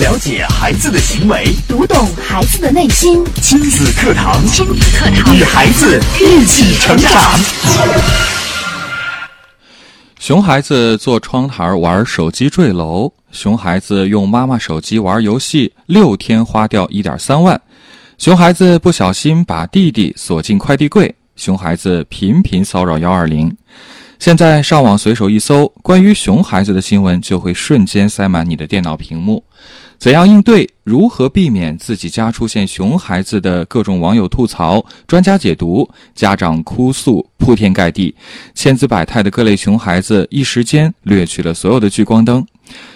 [0.00, 3.24] 了解孩子的行为，读懂孩子的内心。
[3.42, 7.12] 亲子课堂，亲子课堂，与孩子一起成长。
[10.20, 17.60] 熊孩子坐窗台玩手机坠楼，熊孩子用妈妈手机玩游戏，六天花掉一点三万。
[18.18, 23.52] 熊孩子不小心把弟弟锁进快递柜，熊孩子频频骚扰幺二零。
[24.20, 29.44] 现在上网随手一搜，关于熊孩子的新闻就会瞬间塞满你的电脑屏幕。
[29.98, 30.68] 怎样应对？
[30.84, 38.14] 如何避免自己家出现熊孩子的各种网友吐槽、专家解读、家长哭诉，铺天盖地，
[38.54, 42.46] 千姿百态的各类熊孩子一时间掠去了所有的聚光灯。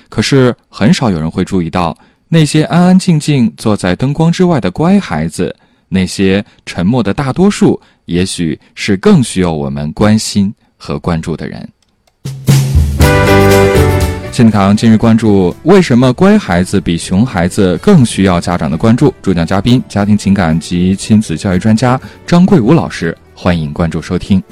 [0.09, 1.97] 可是很少有人会注意到，
[2.29, 5.55] 那些安安静静坐在灯光之外的乖孩子，
[5.89, 10.55] 那些沉默的大多数，也许是更需要我们关心。
[10.85, 11.69] 和关注的人，
[14.33, 19.13] 亲子堂今日关注：为什么乖孩子比熊孩子更需要家长的关注？
[19.21, 23.15] 主讲嘉宾：家庭情感及亲子教育专家张桂武老师。
[23.35, 24.01] 欢迎关注？
[24.01, 24.43] 收听。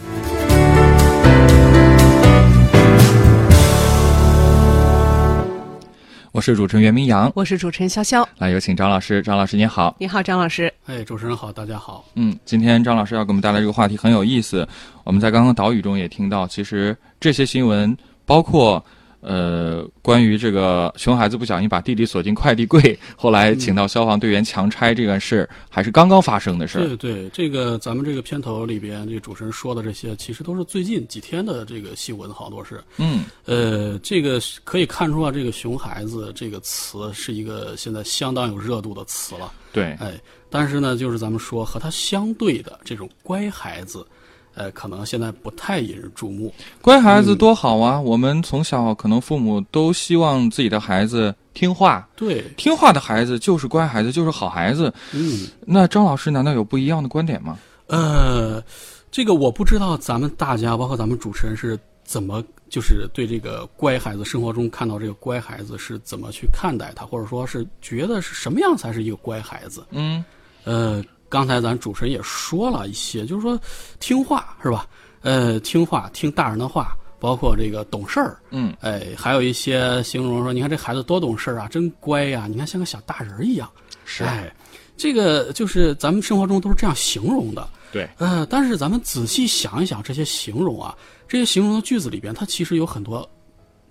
[6.31, 8.23] 我是主持人袁明阳，我是主持人潇潇。
[8.37, 9.23] 来，有请张老师。
[9.23, 9.97] 张老师，你好。
[9.99, 10.71] 你好，张老师。
[10.85, 12.05] 哎，主持人好，大家好。
[12.17, 14.69] 嗯，今天张老师要给我们带来这个话题很有意思。
[15.05, 18.85] 我们在刚刚导语中也听到，其实这些新闻包括。
[19.21, 26.79] 呃，关于这个熊孩子不小心把弟弟锁进快递柜，后来请到消防队员强拆这个事，还是刚刚发生的事。
[26.79, 32.83] 对对，这个咱们这个片头里边，这个主持人说的这些，其实都是最近几天的这个新闻，好多是。
[32.97, 33.25] 嗯。
[33.45, 39.53] 呃，这个可以看出啊，这个“熊孩子”这个词是一个现在相当有热度的词了。
[39.73, 39.93] 对。
[40.01, 44.07] 哎，但是呢，就是咱们说和他相对的这种乖孩子。
[44.55, 46.53] 呃，可能现在不太引人注目。
[46.83, 48.01] 乖孩子多好啊！
[48.01, 52.07] 我们从小可能父母都希望自己的孩子听话。
[52.17, 54.93] 对，听话的孩子就是乖孩子，就是好孩子。
[55.13, 57.59] 嗯，那张老师难道有不一样的观点吗？
[57.87, 58.63] 呃，
[59.11, 69.85] 这个我不知道，咱们大家包括咱们主持人是怎么，就是对这个乖孩子生活中看到这个乖孩子是怎么去看待他，或者说是觉得是什么样才是一个乖孩子？
[69.91, 70.25] 嗯，
[70.65, 71.03] 呃。
[71.31, 73.59] 刚才咱主持人也说了一些，就是说
[74.01, 74.87] 听话是吧？
[75.23, 78.39] 呃，听话听大人的话，包括这个懂事儿。
[78.51, 82.47] 嗯，哎，还有一些形容说，你看这孩子多懂事儿啊，真乖呀！
[82.51, 83.71] 你看像个小大人一样。
[84.05, 84.25] 是。
[84.25, 84.53] 哎，
[84.97, 87.69] 这个就是咱们生活中都是这样形容的。
[87.93, 88.09] 对。
[88.19, 90.97] 呃，但是咱们仔细想一想，这些形容啊，
[91.29, 93.29] 这些形容的句子里边，它其实有很多，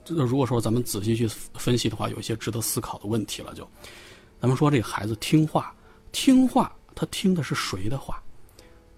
[0.08, 3.54] 如果说咱们仔细去分析的话，有一些值得思考的问题了。
[3.54, 3.66] 就，
[4.42, 5.74] 咱们说这个孩子听话，
[6.12, 6.70] 听话。
[7.00, 8.22] 他听的是谁的话？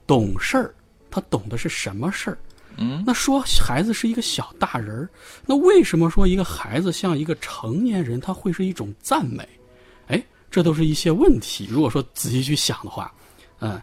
[0.07, 0.73] 懂事儿，
[1.12, 2.38] 他懂的是什么事儿？
[2.78, 5.09] 嗯，那说孩子是一个小大人儿，
[5.45, 9.47] 那为什么说一个孩子像一个成年人，他会是一种赞美？
[10.07, 10.19] 哎，
[10.50, 11.67] 这都是一些问题。
[11.69, 13.13] 如果说仔细去想的话，
[13.59, 13.79] 嗯，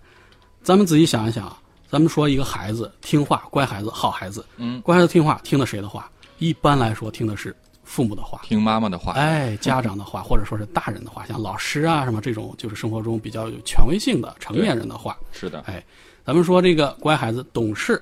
[0.64, 1.56] 咱们仔细想一想，
[1.88, 6.10] 咱们说一个孩子听话，乖孩子，好孩子，嗯，乖孩子听话，听的谁的话？
[6.38, 7.54] 一般来说，听的是。
[7.88, 15.16] 父母的话，听妈妈的话，哎，家长的话，或者说是大人的话，像老师啊什么这种，就是生活中比较有权威性的成年人的话。
[15.32, 15.82] 是的，哎，
[16.22, 18.00] 咱们说这个乖孩子懂事，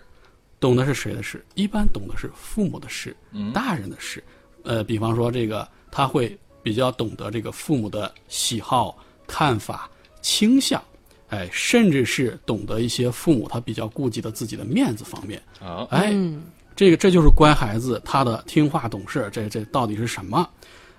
[0.58, 1.42] 懂的是谁的事？
[1.54, 3.16] 一般懂的是父母的事，
[3.54, 4.22] 大人的事。
[4.64, 9.88] 呃，比方说这个，他会比较懂得这个父母的喜好、看法、
[10.20, 10.82] 倾向，
[11.28, 15.40] 哎，甚至是懂得一些父母他比较顾及的自己的面子方面。
[15.60, 16.12] 啊，哎。
[16.76, 20.46] 这个这就是乖孩子，他的听话懂事，这这到底是什么？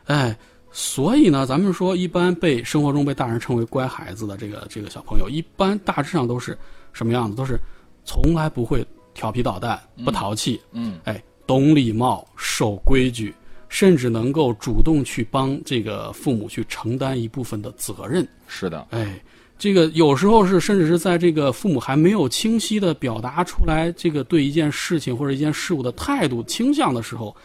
[0.06, 0.36] 哎，
[0.72, 6.58] 所以呢，咱们说，一般被生活中被大人称为乖孩子的这个这个小朋友，一般大致上都是
[6.94, 7.36] 什么样子？
[7.36, 7.60] 都是
[8.04, 8.84] 从来不会
[9.14, 13.34] 调皮捣蛋，不淘气，嗯，哎，懂礼貌，守规矩，
[13.70, 18.28] 甚至能够主动去帮这个父母去承担一部分的责任。
[18.48, 19.22] 是的，哎。
[19.60, 27.36] 这个有时候是，甚至是在这个父母还没有清晰的表达出来这个对一件事情或者一件事物的态度倾向的时候，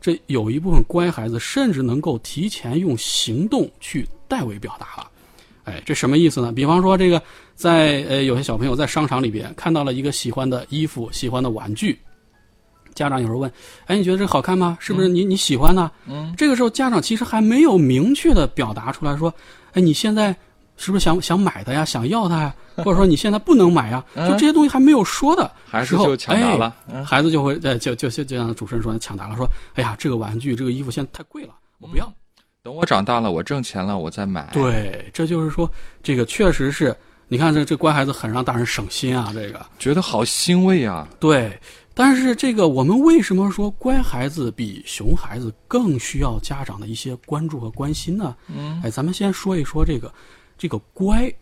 [0.00, 5.10] 这有一部分乖孩子甚至能够提前用行动去代为表达了。
[5.64, 6.50] 哎，这什么意思呢？
[6.50, 7.22] 比方说，这个
[7.54, 11.98] 在呃有些小朋友在商场里边看到了一个喜欢的衣服、喜欢的玩具，
[12.94, 13.52] 家长有时候问
[13.84, 14.78] ：“哎，你觉得这好看吗？
[14.80, 19.34] 是不是你你喜欢呢？”嗯，这个时候家长其实还没有明确的表达出来说
[19.74, 20.34] ：“哎，你现在。”
[20.78, 21.84] 是不是想想买的呀？
[21.84, 22.54] 想要它呀？
[22.76, 24.02] 或者说你现在不能买呀？
[24.16, 25.42] 就这些东西还没有说的
[25.84, 26.72] 时候，哎，
[27.04, 32.10] 孩子就会呃，就就就就像主持人说抢答了，说：“哎呀，这个玩具、这个衣服现在太贵了，我不要。
[32.62, 35.70] 等我长大了，我挣钱了，我再买。”对，这就是说，
[36.02, 36.96] 这个确实是
[37.26, 41.06] 你看，这这乖孩子很让大人省心啊，这个觉得好欣慰啊。
[41.18, 41.58] 对。
[41.94, 48.36] 但是这个我们为什么说乖孩子比熊孩子更需要家长的一些关注和关心呢？
[48.46, 50.08] 嗯，哎，咱们先说一说这个
[50.58, 51.32] 这个乖，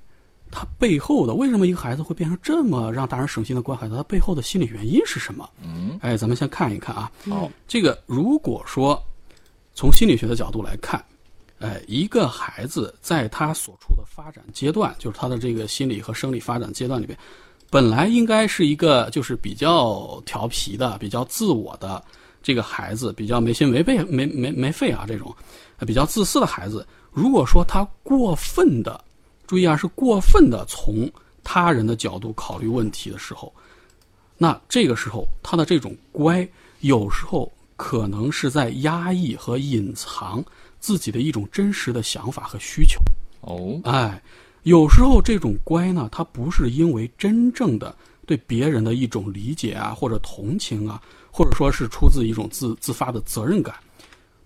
[0.50, 3.96] 他背后的为什么一个孩子会变成这么让大人省心的乖孩子？
[3.96, 5.48] 他背后的心理原因是什么？
[5.60, 7.10] 嗯，哎，咱们先看一看啊。
[7.28, 9.02] 好，这个如果说
[9.74, 11.04] 从心理学的角度来看，
[11.58, 17.18] 哎，一个孩子在他所处的发展阶段，就是他的这个心理和生理发展阶段里边。
[17.68, 22.02] 本来应该是一个就是比较调皮的、比较自我的
[22.40, 25.34] 这个孩子，比较没心没肺、没没没肺啊这种，
[25.84, 26.86] 比较自私的孩子。
[27.10, 29.02] 如果说他过分的，
[29.46, 31.10] 注意啊，是过分的从
[31.42, 33.52] 他人的角度考虑问题的时候，
[34.38, 36.48] 那这个时候他的这种乖，
[36.80, 40.44] 有时候可能是在压抑和隐藏
[40.78, 43.00] 自己的一种真实的想法和需求。
[43.40, 44.22] 哦，哎。
[44.62, 47.94] 有时候这种乖呢，它不是因为真正的
[48.26, 51.00] 对别人的一种理解啊，或者同情啊，
[51.30, 53.76] 或者说是出自一种自自发的责任感，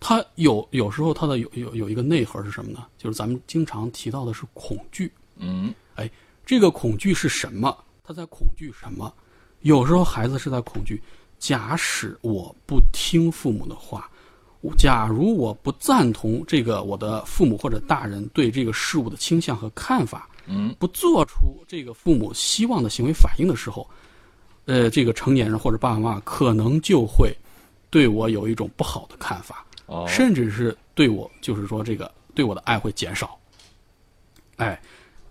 [0.00, 2.86] 它有有时候它的有有有一个内核是什么呢？
[2.98, 5.12] 就是咱们经常提到的是恐惧。
[5.36, 6.10] 嗯，哎，
[6.44, 7.76] 这个恐惧是什么？
[8.02, 9.12] 他在恐惧什么？
[9.60, 11.00] 有时候孩子是在恐惧，
[11.38, 14.10] 假使我不听父母的话。
[14.76, 23.88] 假如我不赞同这个我的父母或者大人对这个事物的倾向和看法，嗯，不做出这个父母希望的行为反应的时候，
[24.66, 27.34] 呃，这个成年人或者爸爸妈妈可能就会
[27.88, 33.36] 对我有一种不好的看法，哦，甚至是对我就是说这个对我的爱会减少。
[34.56, 34.80] 哎，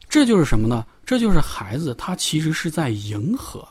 [0.10, 0.86] 这就是什么呢？
[1.06, 3.66] 这就是孩子他其实是在迎合。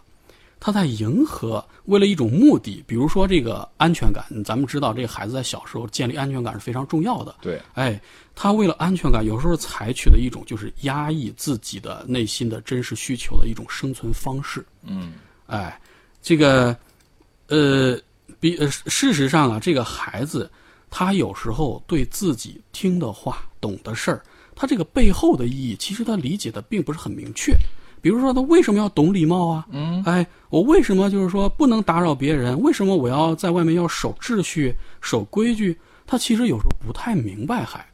[0.61, 4.25] 他在迎合，为了一种目的，比如说这个安全感。
[4.45, 7.37] 咱们知道，这个孩子在小时候建立安全感是非常重要的。
[7.41, 8.01] 对，哎，
[8.35, 14.67] 他为了安全感，有时候采取的一种就是压抑自己的内心的真实需求的一种生存方式。
[14.83, 15.13] 嗯，
[15.47, 15.81] 哎，
[16.21, 16.77] 这个，
[17.47, 17.97] 呃，
[18.41, 20.51] 比呃，事实上啊，这个孩子
[20.91, 24.23] 他有时候对自己听的话、懂的事儿，
[24.55, 27.55] 他这个背后的意义，其实他理解的并不是很明确。
[28.01, 29.67] 比如说，他为什么要懂礼貌啊？
[29.71, 32.59] 嗯，哎，我为什么就是说不能打扰别人？
[32.63, 35.77] 为什么我要在外面要守秩序、守规矩？
[36.07, 37.85] 他其实有时候不太明白，还，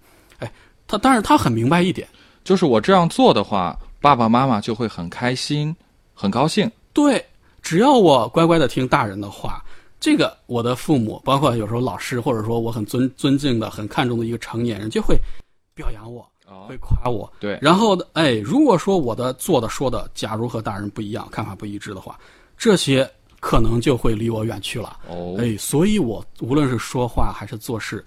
[0.41, 0.53] 哎，
[0.87, 2.07] 他但是他很明白一点，
[2.45, 5.75] 就是我这样做的话，爸爸妈妈就会很开心、
[6.13, 6.71] 很高兴。
[6.93, 7.25] 对，
[7.63, 9.64] 只要我乖乖的听大人的话，
[10.01, 15.19] 这个我的父母，包括有时候老师，或者说我很尊尊敬的、很看重的一个成年人，就会
[15.75, 16.29] 表扬我。
[16.69, 22.19] 会夸我，对，然后哎，如果说我的做的说的，假如和大人不一样，看法不一致的话，
[22.57, 23.11] 这些
[23.41, 24.99] 可能就会离我远去了。
[25.09, 28.03] 哦，哎，所以我无论是说话还是做事，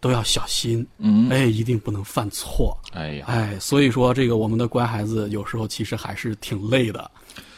[0.00, 0.84] 都要小心。
[0.98, 2.76] 嗯，哎，一定不能犯错。
[2.92, 7.10] 哎呀，哎，所以说这个我们的乖孩子有时候其实还是挺累的。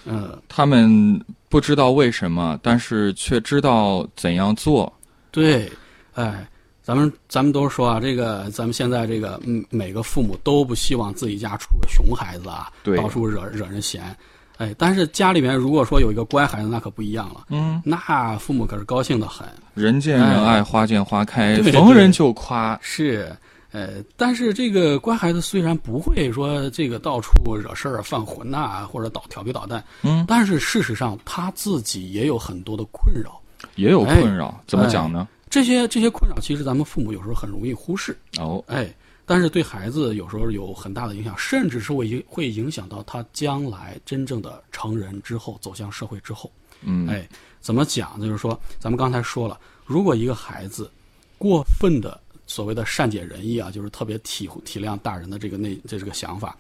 [0.05, 1.19] 嗯，他们
[1.55, 4.93] 不知道为什么，但是却知道怎样做。
[5.31, 5.71] 对，
[6.15, 6.45] 哎。
[6.83, 14.15] 咱们咱们都说啊，这个咱们现在这个嗯，每个父母都不希望自己家出个熊孩子啊，到处惹惹人嫌，
[14.59, 23.35] 哎，但是家里面如果说有一个乖孩子，那可不一样了，嗯，那父母可是高兴的很，人见人爱，花见花开，逢人就夸，是，
[23.75, 33.41] 呃，但是这个乖孩子虽然不会说这个到处惹事儿、犯浑呐，或者捣调皮捣蛋，嗯，但是事实上他自己也有很多的困扰，
[33.75, 35.27] 也有困扰，怎么讲呢？
[35.51, 38.95] 这些这些困扰，其实咱们父母有时候很容易忽视哦，哎，
[39.27, 46.49] 但是对孩子有时候有很大的影响，甚至是会影会影响到他将来真正的成人之后走向社会之后，
[46.83, 47.29] 嗯，哎，
[47.61, 48.21] 怎么讲？
[48.21, 50.89] 就是说，咱们刚才说了，如果一个孩子
[51.39, 56.57] 过分的所谓的善解人意啊，就是特别体体谅大人的这个内这这个想法，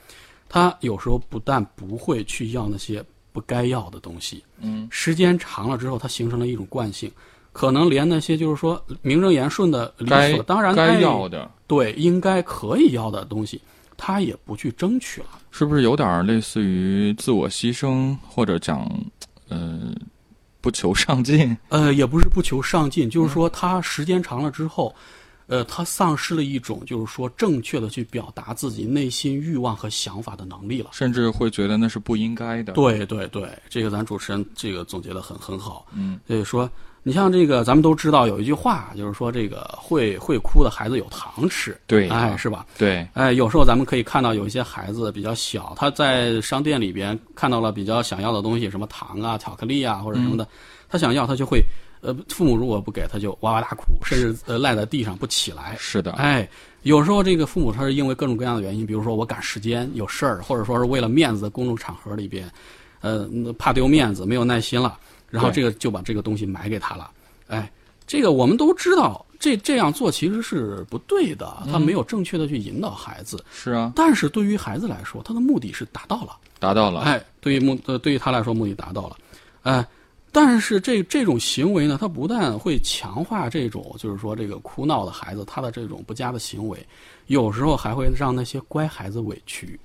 [0.48, 7.10] 他有时候不但不会去要那些不该要的东西，嗯，时间长了之后，他形成了一种惯性。
[7.52, 13.62] 可能连那些就是说名正言顺的理所当然该要的，对应该可以要的东西，
[13.96, 18.90] 他也不去争取了，是不是有点类似于自我牺牲，或者讲，
[19.48, 19.94] 呃，
[20.60, 21.56] 不求上进？
[21.68, 24.92] 呃，也不是不求上进，就是说他时间长了之后，
[25.46, 32.72] 呃，他丧失了一种就是说正确的去表达自己内心欲望和想法的能力了，甚至会觉得那是不应该的。
[32.72, 36.70] 对对对，这个咱主持人这个总结的很很好，嗯，所以说。
[37.06, 42.64] 你像这个，咱们都知道有一句话，就是说这个会会哭的孩子有糖吃，对，哎，是吧？
[42.78, 50.48] 对，哎，有时候咱们可以看到有一些孩子比较小，他在商店里边看到了比较想要的东西，什么糖啊、巧克力啊或者什么的，
[50.88, 51.62] 他想要，他就会，
[52.04, 55.75] 呃，父母如果不给他，就哇哇大哭，甚至呃赖在地上不起来。
[55.78, 56.46] 是的，哎，
[56.82, 62.49] 有时候这个父母他是因为各种各样的原因，比如说我赶时间有事儿，或者说是为了面子，公众场合里边，
[63.00, 64.99] 呃，怕丢面子，没有耐心了。
[65.30, 67.11] 然后这个就把这个东西买给他了。
[67.49, 67.68] 哎，
[68.06, 73.42] 这个我们都知道，这这样做其实是不对的，他没有正确的去引导孩子。
[73.52, 76.37] 是啊，但是对于孩子来说，他的目的是达到了。
[76.61, 77.00] 达到了。
[77.00, 79.16] 哎，对于目呃，对于他来说，目的达到了，
[79.62, 79.84] 哎，
[80.34, 86.84] 但是这这种行为呢，它不但会强化这种就是说这个哭闹的孩子他的这种不佳的行为，
[87.28, 89.78] 有时候还会让那些乖孩子委屈。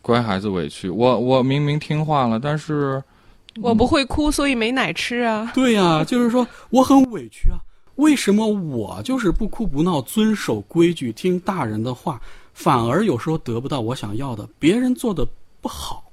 [0.00, 3.02] 乖孩子委屈，我我明明听话了，但是
[3.60, 5.50] 我不会哭，所以没奶吃啊。
[5.52, 7.58] 对呀、就是说我很委屈啊，
[7.96, 12.20] 为什么我就是不哭不闹，遵守规矩，听大人的话，
[12.52, 15.26] 反而有时候得不到我想要的，别人做的
[15.60, 16.04] 不好，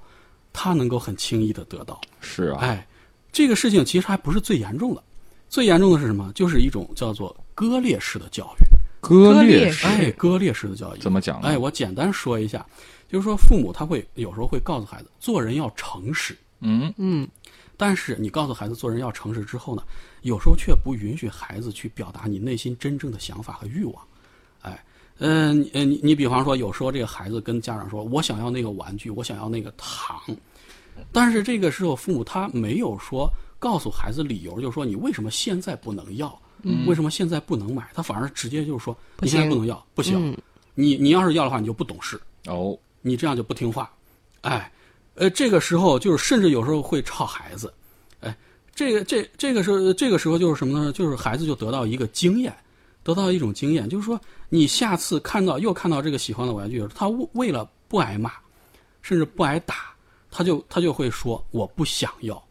[0.54, 2.00] 他能够很轻易的得到。
[2.22, 2.88] 是啊，哎，
[3.32, 5.04] 这个事情其实还不是最严重的，
[5.50, 6.32] 最严重的是什么？
[6.34, 8.64] 就是一种叫做割裂式的教育。
[9.00, 11.48] 割割裂式哎，割裂式的教育怎么讲呢？
[11.48, 12.64] 哎，我简单说一下，
[13.10, 16.38] 就是说父母他会有时候会告诉孩子，做人要诚实。
[16.60, 17.28] 嗯，嗯，
[17.76, 19.82] 但是你告诉孩子做人要诚实之后呢，
[20.22, 23.96] 有时候却不允许孩子去表达你内心真正的想法和欲望。
[24.62, 24.86] 哎，
[25.18, 30.22] 嗯、你呃，你你比方说，有时候这个孩子跟家长说：“我想要那个玩具，我想要那个糖。”
[31.12, 33.30] 但是这个时候，父母他没有说
[33.60, 36.42] 告诉孩子理由，就是说你为什么现在不能要，
[36.88, 40.38] 为什么现在不能买，他反而直接就是说你现在不能要，不行，嗯。
[40.74, 42.20] 你你要是要的话，你就不懂事。
[42.46, 43.92] 哦，你这样就不听话，
[44.40, 44.72] 哎，
[45.16, 47.72] 呃，这个时候就是甚至有时候会吵孩子，
[48.22, 48.36] 哎，
[48.74, 50.92] 这个这这个时候这个时候就是什么呢？
[50.94, 52.56] 就是孩子就得到一个经验，
[53.04, 58.32] 得到一种经验，就是说你下次看到又看到这个喜欢的玩具，他为为了不挨骂，
[59.02, 59.91] 甚至不挨打，
[60.32, 62.42] 他就他就会说我不想要，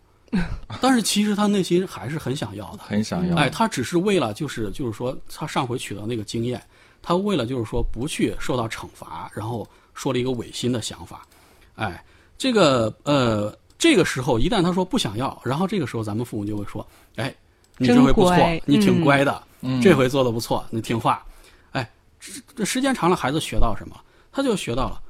[0.80, 3.34] 但是其实他内心还是很想要的，很想要。
[3.36, 6.62] 哎，他只是为了就是就是说，他上回取得那个经验，
[7.02, 11.26] 他为了就是说不去受到惩罚，然后说了一个违心的想法，
[11.74, 12.04] 哎，
[12.36, 17.34] 这个呃，这个时候一旦他说不想要，然后这个时候咱们父母就会说，哎，
[17.78, 21.24] 你这回不错，你挺嗯乖的，嗯这回做的不错，你听话，
[21.72, 23.96] 哎，这这时间长了，孩子学到什么？
[24.32, 25.02] 他就学到了，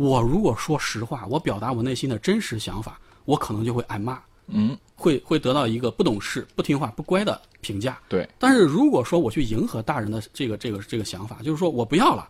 [0.00, 4.18] 我如果说实话，我表达我内心的真实想法，我可能就会挨骂。
[4.46, 8.00] 嗯，会会得到一个不懂事、不听话、不乖的评价。
[8.08, 12.26] 对，但是如果说我去迎合大人的这个这个这个想法，就是说我不要了，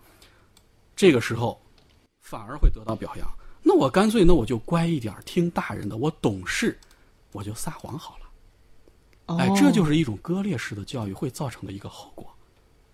[0.97, 1.63] 这个时候
[2.19, 3.27] 反而会得到表扬。
[3.63, 6.77] 那我干脆，那我就乖一点，听大人的，我懂事，
[7.31, 9.37] 我就撒谎好了。
[9.39, 12.29] 哎，这就是是一种割裂式的教育会造成的一个后果。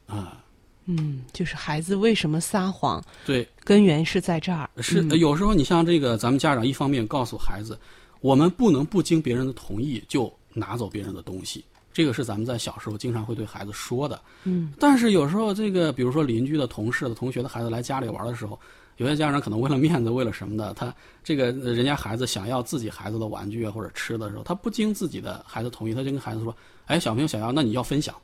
[0.07, 0.45] 啊、
[0.87, 4.71] 嗯，就是孩子为什么撒谎，对，根源是在这儿。
[4.79, 7.79] 是、嗯有时候你像这个，咱们家长一方面告诉孩子，
[8.21, 14.21] 我们不能不经别人的同意就拿走别人的东西，这个是咱们在小时候经常会对孩子说的。
[14.45, 18.59] 嗯，但是有时候这个，比如说邻居的、同事的、同学的孩子来家里玩的时候，
[18.99, 28.15] 有些家长可能为了面子，为了什么的，他这个呃人家孩子想要自己孩子的玩具啊或者吃的时候，他不经自己的孩子同意，他就跟孩子说：“哎，小朋友想要，那你要分享。”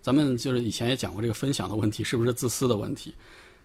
[0.00, 3.14] 咱们就是以前也讲过这个分享的问题，是不是自私的问题？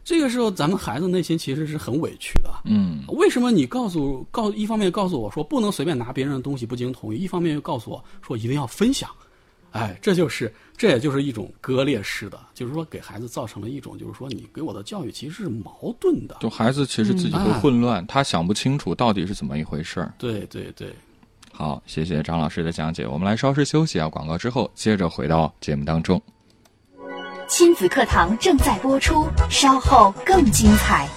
[0.04, 2.50] 这个时候，咱们孩子内心其实是很委屈的。
[2.66, 9.10] 嗯，为什么你告诉告一方面告诉我说不能随便拿别人的东西不经同意，一方面又告诉我说一定要分享？
[9.72, 16.38] 哎，这就是这也就是一种割裂式的，就是说给孩子造成了一种就是说你给我的教育其实是矛盾的。
[16.42, 20.14] 就孩子其实自己会混乱，他想不清楚到底是怎么一回事儿。
[20.20, 20.94] 对对对，
[21.56, 23.06] 好，谢谢张老师的讲解。
[23.06, 26.20] 我们来稍事休息啊，广告之后接着回到节目当中。
[27.48, 31.08] 亲子课堂正在播出，稍后更精彩。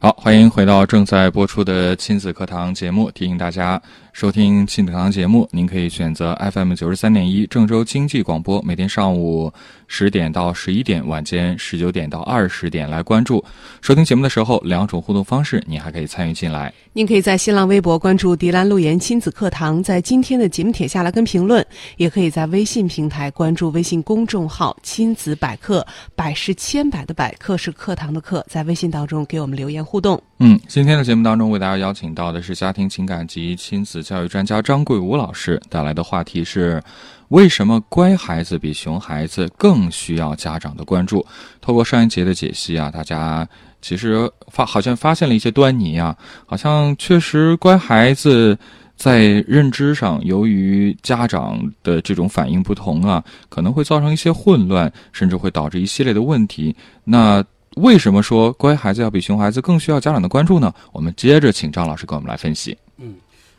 [0.00, 3.10] 好，欢迎回到正在播出的亲子课堂节目。
[3.12, 3.80] 提醒大家，
[4.12, 9.52] 收听亲子课堂节目，您可以选择 FM 九十三点一郑州经济广播，每天上午
[9.86, 13.44] 十点到十一点，晚间十九点到二十点来关注。
[13.80, 16.72] 收听节目的时候，两种互动方式，您还可以参与进来。
[16.92, 21.62] 您可以在新浪微博关注“迪兰路言亲子课堂”，在今天的节目帖下来跟评论；
[21.96, 25.86] 也可以在微信平台关注微信公众号“亲子百科”，
[26.16, 30.20] 百是千百的百，课是课堂的课，在微信当中给我们留言互动。
[30.40, 36.82] 嗯，今天的节目当中为大家邀请到的是家庭情感及亲子教育专家张桂武老师带来的话题是：
[37.28, 41.26] 为什么乖孩子比熊孩子更需要家长的关注？
[41.60, 43.46] 透过上一节的解析啊，大家
[43.82, 48.58] 其实发好像发现了一些端倪啊，好像确实乖孩子。
[48.96, 56.74] 在认知上，由于家长的这种反应不同啊，可能会造成一些混乱，甚至会导致一系列的问题。
[57.04, 57.44] 那
[57.76, 60.74] 为什么说乖孩子要比熊孩子更需要家长的关注呢？
[60.90, 62.76] 我们接着请张老师给我们来分析。
[62.96, 63.14] 嗯，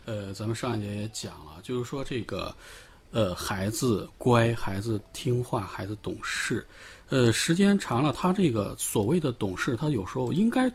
[0.10, 2.52] 呃，咱们上一节也讲了，就是说这个，
[3.12, 6.66] 呃，孩子乖，孩子听话，孩子懂事，
[7.10, 10.68] 呃，时间长了，他这个所谓的懂事，他有时候应该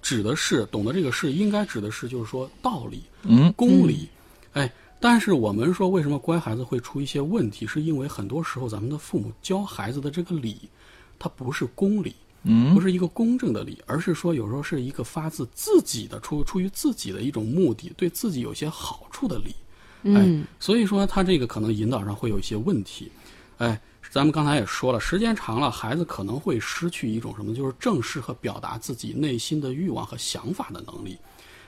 [0.00, 4.08] 指的是懂得这个事，应该指的是就是说道理、嗯公理。
[4.54, 10.66] 哎，但是我们说为什么乖孩子会出一些问题，是因为很多时候咱们的父母教孩子的这个理，
[11.18, 12.16] 它不是公理。
[12.50, 19.54] 嗯不是一个公正的理，而是说有时候是一个发自自己的出出于自己的一种目的，对自己有些好处的理。
[20.02, 23.12] 嗯哎，所以说他这个可能引导上会有一些问题。
[23.58, 23.78] 哎，
[24.10, 31.18] 咱们刚才也说了，时间长了，孩子可能会失去一种什么，就是正视和表达自己内心的欲望和想法的能力。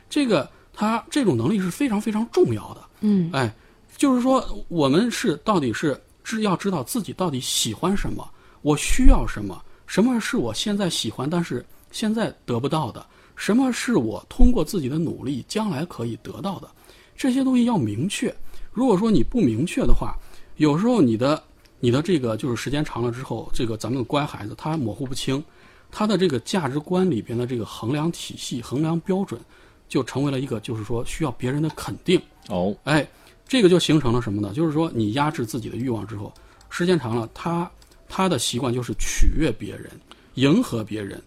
[0.09, 2.81] 这个他这种能力是非常非常重要的。
[3.01, 3.55] 嗯哎，
[3.97, 8.27] 就是说我们是到底是知要知道自己到底喜欢什么，
[8.63, 9.61] 我需要什么，
[9.91, 13.05] 什么是我现在喜欢但是现在得不到的，
[13.35, 16.71] 什么是我通过自己的努力将来可以得到的，
[17.17, 18.33] 这些东西要明确。
[18.71, 20.15] 如果说你不明确的话，
[20.59, 21.43] 有时候你的
[21.81, 25.43] 你的这个就是时间长了之后，这个咱们的乖孩子他模糊不清，
[25.91, 29.41] 他的这个价值观里边的这个衡量体系、衡量标准，
[29.89, 32.23] 就成为了一个就是说需要别人的肯定。
[32.49, 33.05] 哦，哎，
[33.45, 34.53] 这个就形成了什么呢？
[34.55, 36.33] 就是说，你压制自己的欲望之后，
[36.69, 37.69] 时间长了，他
[38.11, 39.89] 他的习惯就是取悦别人，
[40.35, 41.23] 迎合别人，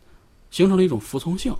[0.51, 1.55] 形成了一种服从性。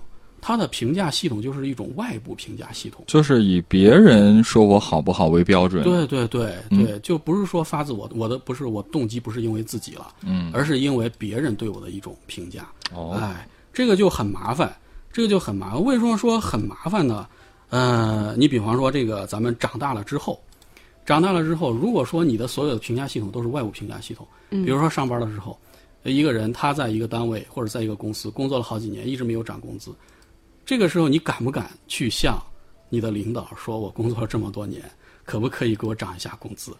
[0.46, 3.02] 他的评价系统就是一种外部评价系统。
[3.06, 5.82] 就是以别人说我好不好为标准。
[5.82, 12.68] 对对对对，就不是说发自我我的不是我动机不是因为自己了，嗯，而是因为别人对我的一种评价。
[12.92, 14.76] 哦，哎，这个就很麻烦，
[15.10, 15.82] 这个就很麻烦。
[15.82, 17.26] 为什么说很麻烦呢？
[17.70, 20.38] 呃，你比方说这个，咱们长大了之后，
[21.04, 25.58] 长大了之后，如果说你的所有的评价系统都是外部评价系统，比如说上班的时候，
[26.02, 29.90] 一个人他在一个单位或者在一个公司工作了好几年，一直没有涨工资，
[30.64, 32.38] 这个时候你敢不敢去向
[32.88, 34.82] 你的领导说，我工作了这么多年，
[35.24, 36.72] 可不可以给我涨一下工资？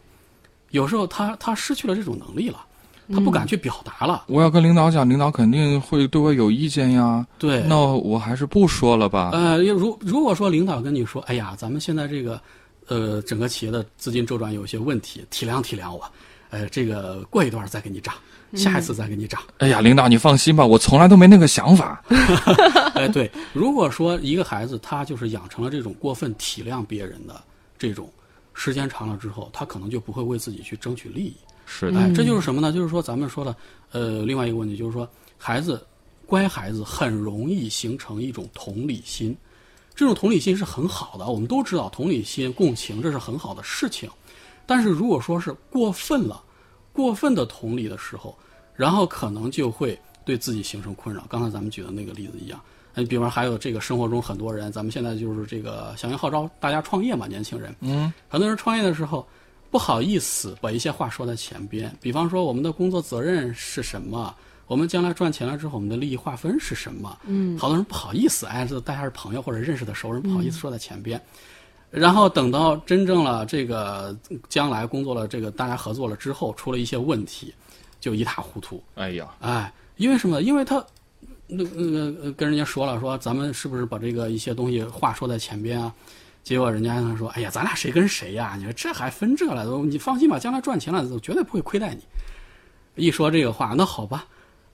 [0.70, 2.64] 有时候他他失去了这种能力了，
[3.12, 4.24] 他不敢去表达了。
[4.26, 7.26] 我要跟领导讲，领导肯定会对我有意见呀。
[7.38, 9.30] 对，那我还是不说了吧。
[9.32, 12.40] 呃，如如果说领导跟你说，哎呀，咱们现在这个，
[12.86, 16.04] 呃，整个企业的资金周转有些问题，体谅体谅我，
[16.50, 18.14] 呃，这个过一段再给你涨，
[18.54, 19.40] 下一次再给你涨。
[19.58, 22.02] 哎呀，领导你放心吧，我从来都没那个想法。
[22.94, 27.42] 哎，对，如果说一个孩子他就是养成了这种过分体谅别人的
[27.78, 28.08] 这种，
[28.52, 31.34] 时间长了之后，他可能就不会为自己去争取利益。
[31.66, 32.72] 是的，哎，这就是什么呢？
[32.72, 33.56] 就是说咱们说的，
[33.92, 35.84] 呃，另外一个问题就是说，孩子
[36.26, 39.36] 乖孩子很容易形成一种同理心，
[39.94, 44.10] 这种同理心是很好的，我们都知道同理心、共情这是很好的事情，
[44.66, 46.42] 但是如果说是过分了，
[46.92, 48.36] 过分的同理的时候，
[48.74, 51.24] 然后可能就会对自己形成困扰。
[51.28, 52.60] 刚才咱们举的那个例子一样，
[52.94, 59.26] 你，比方还有这个生活中很多人，咱们现在就是这个响应号召大家创业嘛，年轻人，嗯，很多人创业的时候
[59.70, 64.34] 不好意思把一些话说在前边，比方说我们的工作责任是什么，
[64.66, 71.20] 我们将来赚钱了之后我们的利益划分是什么，嗯，好多人不好意思，哎，这大家是朋友或者认识的熟人，不好意思说在前边。
[71.90, 74.16] 然后等到真正了这个
[74.48, 77.54] 将来工作了，这个大家合作了之后，出了一些问题，
[78.00, 78.82] 就一塌糊涂。
[78.96, 80.42] 哎呀，哎，因为什么？
[80.42, 80.84] 因为他
[81.46, 85.94] 那那个呃跟人家说了，说咱们是不是把这个一些东西话说在前边啊？
[86.42, 88.54] 结果人家他说：“哎呀，咱俩谁跟谁呀？
[88.58, 89.64] 你说这还分这了？
[89.84, 92.02] 你放心吧，将来赚钱了，绝对不会亏待你。”
[93.02, 94.26] 一说这个话，那好吧，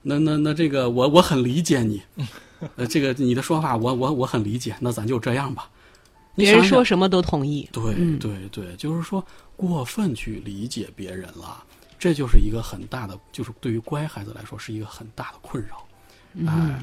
[0.03, 2.01] 那那那这个我我很理解你，
[2.75, 5.69] 呃，这个你的说法我我我很理解，那咱就这样吧。
[6.35, 7.67] 你别人说什么都同意。
[7.71, 9.23] 对嗯对对，就是说
[9.55, 11.63] 过分去理解别人了，
[11.99, 15.85] 这就是一个很大的，就是对于乖孩子来说是一个很大的困扰。
[16.47, 16.81] 哎，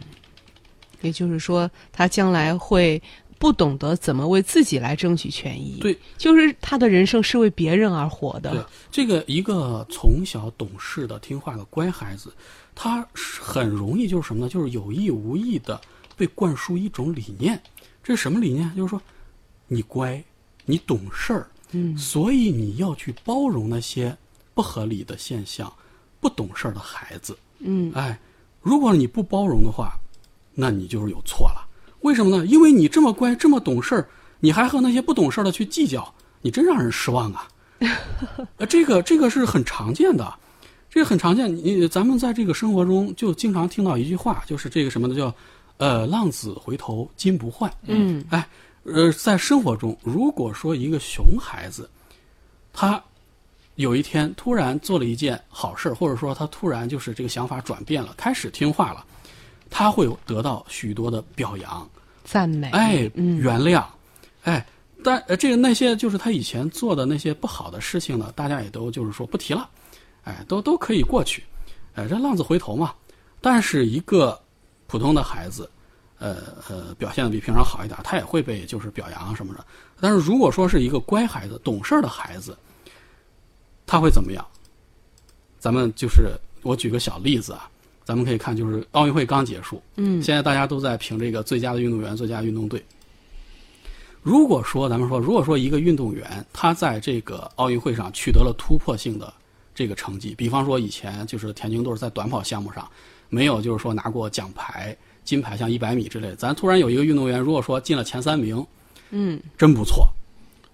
[1.00, 3.02] 也就是说，他将来会
[3.38, 5.78] 不懂得怎么为自己来争取权益。
[5.80, 8.68] 对，就是他的人生是为别人而活的对的。
[8.90, 12.32] 这个一个从小懂事的、听话的乖孩子，
[12.74, 14.48] 他很容易就是什么呢？
[14.48, 15.80] 就是有意无意的
[16.16, 17.60] 被灌输一种理念。
[18.02, 18.74] 这是什么理念？
[18.74, 19.00] 就是说，
[19.66, 20.22] 你乖，
[20.64, 24.16] 你懂事儿，嗯所以你要去包容那些
[24.54, 25.72] 不合理的现象、
[26.18, 27.38] 不懂事儿的孩子。
[27.60, 28.18] 嗯哎，
[28.62, 29.92] 如果你不包容的话，
[30.54, 31.67] 那你就是有错了。
[32.00, 32.46] 为什么呢？
[32.46, 34.08] 因为你这么乖，这么懂事儿，
[34.40, 37.48] 你还和那些不懂事儿的去计较，你真让人失望啊！
[38.58, 40.32] 呃，这个这个是很常见的，
[40.90, 41.54] 这个很常见。
[41.54, 45.34] 你咱们在这个生活中就经常听到一句话，就是这个什么呢叫，
[45.76, 47.72] 呃，浪子回头金不换。
[47.86, 48.48] 嗯哎，
[48.84, 51.88] 呃，在生活中，如果说一个熊孩子，
[52.72, 53.02] 他
[53.76, 59.04] 有一天突然做了一件好事儿，或者说他突然就是这个想法转变了，开始听话了，
[59.70, 61.88] 他会得到许多的表扬，
[62.24, 62.70] 赞美。
[62.70, 63.84] 哎，嗯原谅，
[64.42, 64.66] 哎，
[65.04, 69.68] 但呃，这个那些就是他以前做的那些不好的事情呢，大家也都就是说不提了，
[70.24, 71.44] 哎，都都可以过去，
[71.94, 72.94] 哎，这浪子回头嘛。
[73.40, 74.38] 但是一个
[74.86, 75.70] 普通的孩子，
[76.18, 76.36] 呃
[76.68, 79.64] 呃表现的比平常好一点，他也会被就是表扬什么的。
[80.00, 82.56] 但是如果说是一个乖孩子、懂事儿的孩子，
[83.86, 84.44] 他会怎么样？
[85.60, 87.68] 咱们就是我举个小例子啊，
[88.08, 90.22] 咱们可以看，就是奥运会刚结束，嗯。
[90.22, 92.82] 现在大家都在评这个最佳的运动员、最佳运动队。
[94.22, 99.30] 如果说咱们说，如果说一个运动员他在这个奥运会上取得了突破性的
[99.74, 102.88] 这个成绩，比方说以前就是田径队在短跑项目上
[103.28, 108.66] 没有就是说拿过奖牌、金牌，像一百米之类的，咱突然有一个运动员，如果说进了前三名，
[109.10, 110.08] 嗯，真不错，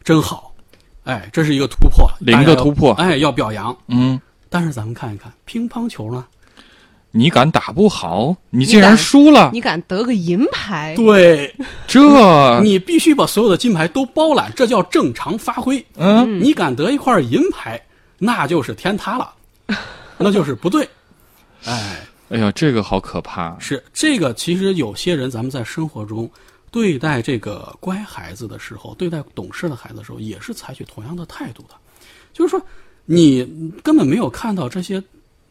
[0.04, 0.54] 真好，
[1.02, 2.92] 哎，这是一个突破，零个突破。
[2.92, 3.76] 哎，要表扬。
[3.88, 6.24] 嗯，但是咱们看一看乒乓球呢，
[7.16, 10.96] 你敢打不好，你竟然输了，你敢得个银牌？
[10.96, 11.54] 对
[11.86, 15.84] 这你必须把所有的金牌都包揽，这叫正常发挥。
[15.94, 17.80] 嗯，你敢得一块银牌，
[18.18, 19.32] 那就是天塌了，
[20.18, 20.88] 那就是不对。
[21.64, 22.00] 哎，
[22.30, 23.56] 哎呀，这个好可怕。
[23.60, 26.28] 是这个，其实有些人咱们在生活中
[26.72, 31.76] 对待这个乖孩子的时候，对待懂事的孩子的时候，也是采取同样的态度的，
[32.32, 32.60] 就是说
[33.04, 35.00] 你根本没有看到这些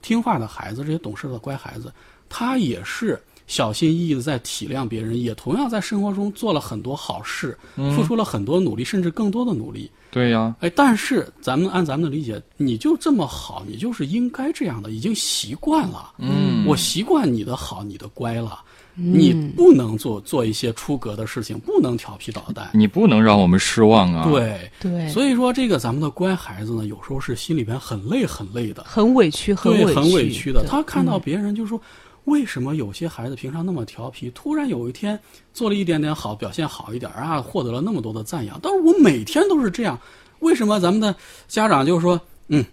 [0.04, 1.92] 听话的孩子，这些懂事的乖孩子，
[2.30, 3.20] 他也是。
[3.46, 7.56] 小心翼翼的在体谅别人，也同样在生活中做了很多好事，
[7.94, 9.92] 付出了很多努力，甚至更多的努力。
[10.10, 16.14] 对呀，哎，但是咱们按咱们的理解，你就这么好，你就是应该这样的，已经习惯了。
[16.20, 18.62] 嗯，我习惯你的好，你的乖了。
[18.96, 22.70] 你不能做做一些出格的事情，不能调皮捣蛋。
[22.74, 30.64] 你不能让我们失望啊。，对，对，所以说这个咱们的乖孩子呢，有时候是心里边很累很累的，很委屈，很，委屈，很委屈的。
[30.68, 31.80] 他看到别人就说。
[32.26, 35.20] 为什么有些孩子平常那么调皮，突然有一天
[35.54, 38.58] 做了一点点好，表现好一点啊，获得了那么多的赞扬？
[38.64, 40.00] 但是我每天都是这样，
[40.40, 41.14] 为什么咱们的
[41.50, 42.64] 家长就说，嗯，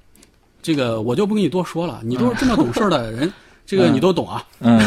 [0.62, 3.32] 这个我就不跟你多说了，你都是这么懂事的人，
[3.70, 4.44] 这个你都懂啊？
[4.58, 4.80] 嗯，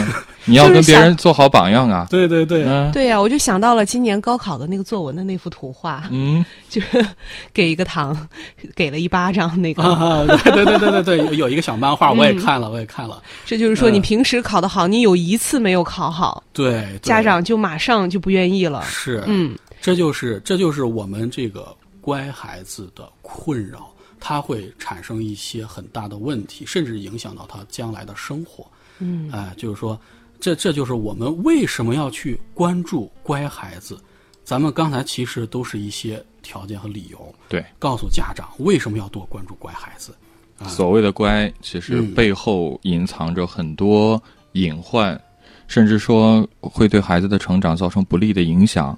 [0.44, 2.06] 你要跟别人做好榜样啊。
[2.12, 7.06] 对对对，嗯对呀、我就想到了今年高考的那个作文的那幅图画，嗯， 就是
[7.54, 8.28] 给一个糖，
[8.76, 9.82] 给了一巴掌那个。
[9.82, 13.24] 啊，对对对对对对，有有一个小漫画，我也看了，我也看了。
[13.46, 18.84] 这就是说，你嗯平时考得好，你有一次没有考好，对，对家长就马上就不愿意了。
[18.84, 23.88] 是，嗯，这就是这就是我们这个乖孩子的困扰，
[24.20, 28.66] 他会产生一些很大的问题，甚至影响到他将来的生活。
[29.00, 30.00] 嗯，哎、就是说，
[30.40, 34.00] 这这就是我们为什么要去关注乖孩子。
[34.44, 40.14] 咱们刚才其实都是一些条件和理由，对，告诉家长为什么要多关注乖孩子。
[40.60, 45.20] 啊所谓的乖，其实嗯背后隐藏着很多隐患，
[45.68, 48.98] 甚至说会对孩子的成长造成不利的影响。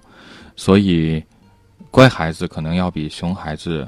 [0.55, 1.23] 所以，
[1.91, 3.87] 乖孩子可能要比熊孩子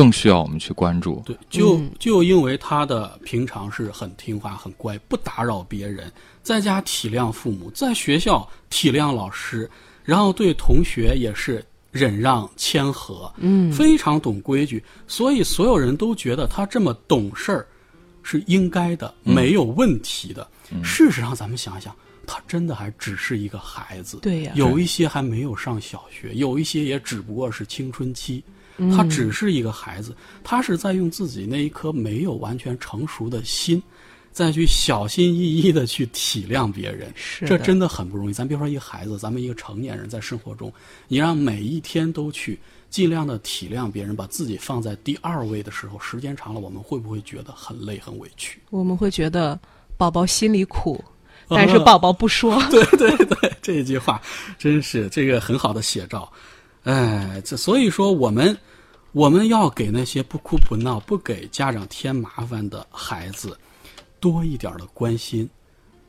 [0.00, 1.22] 更需要我们去关注。
[1.26, 6.10] 对，就嗯就因为他的平常是很听话、很乖，不打扰别人，
[6.42, 9.70] 在家体谅父母，在学校体谅老师，
[10.02, 17.66] 然后对同学也是忍让谦和，嗯，非常懂规矩，所以所有人都觉得他这么懂事儿
[18.22, 20.48] 是应该的，没有问题的。
[20.82, 21.94] 事实上，咱们想一想，
[22.26, 28.42] 他真的还只是一个孩子，对呀有一些还没有上小学，有一些也只不过是青春期。
[28.76, 33.82] 嗯他只是一个孩子，他是在用自己那一颗没有完全成熟的心，
[34.32, 38.32] 再去小心翼翼的去体谅别人，是这真的很不容易。
[38.32, 40.72] 咱别说一个孩子，咱们一个成年人在生活中，
[41.08, 48.60] 你让每一天都去尽量的体谅别人，把自己放在第二位的时候，时间长了，我们会不会觉得很累、很委屈？
[48.70, 49.58] 我们会觉得
[49.96, 51.04] 宝宝心里苦，
[51.48, 52.62] 但是宝宝不说。
[52.70, 54.22] 对对对，这句话
[54.58, 56.32] 真是这个很好的写照。
[56.84, 58.56] 哎，这所以说我们
[59.12, 63.58] 我们要给那些不哭不闹、不给家长添麻烦的孩子
[64.18, 65.48] 多一点的关心。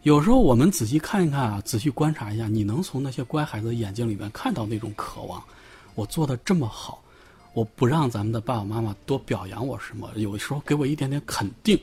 [0.03, 5.43] 有时候我们仔细看一看啊，仔细观察一下，你能从那些乖孩子的眼睛里面看到那种渴望。
[5.93, 7.03] 我做的这么好，
[7.53, 11.77] 我不让咱们的爸爸妈妈多表扬我什么，有时候给我一点点肯定，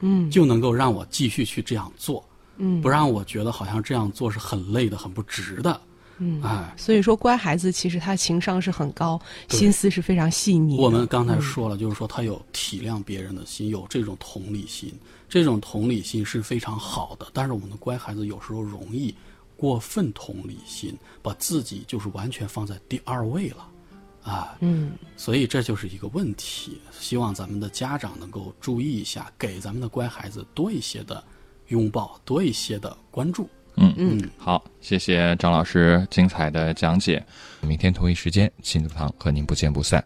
[0.00, 2.24] 嗯就能够让我继续去这样做。
[2.56, 5.80] 嗯不让我觉得好像这样做是很累的、很不值的。
[6.22, 10.78] 嗯，哎，所以说乖孩子其实他情商是很高，心思是非常细腻。
[10.78, 14.92] 我们刚才说了，就是说他有体谅别人的心，有这种同理心，
[15.30, 17.26] 这种同理心是非常好的。
[17.32, 19.14] 但是我们的乖孩子有时候容易
[19.56, 23.68] 过分同理心，把自己就是完全放在第二位了，
[24.22, 26.78] 啊，嗯，所以这就是一个问题。
[26.98, 31.24] 希望咱们的家长能够注意一下，给咱们的乖孩子多一些的
[31.68, 33.48] 拥抱，多一些的关注。
[33.76, 37.22] 嗯嗯，好，谢谢张老师精彩的讲解。
[37.60, 40.04] 明天同一时间，亲子堂和您不见不散。